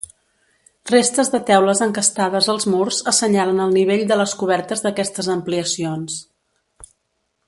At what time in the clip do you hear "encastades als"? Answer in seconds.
1.87-2.65